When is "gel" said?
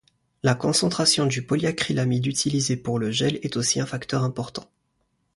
3.11-3.37